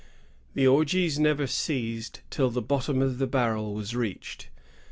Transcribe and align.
The 0.55 0.65
orgies 0.65 1.19
never 1.19 1.45
ceased 1.45 2.21
till 2.31 2.49
the 2.49 2.59
bottom 2.63 3.03
of 3.03 3.19
the 3.19 3.27
barrel 3.27 3.75
was 3.75 3.95
reached. 3.95 4.47